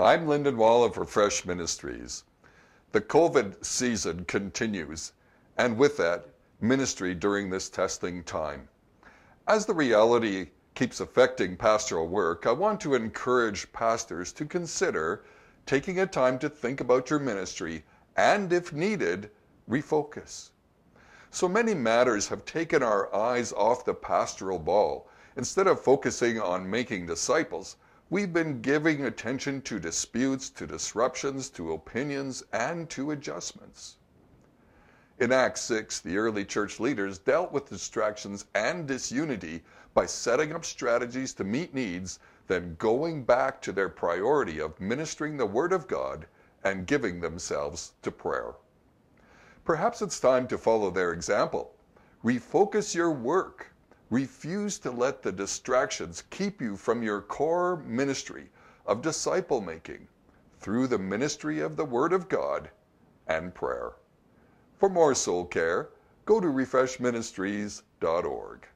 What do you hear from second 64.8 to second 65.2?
more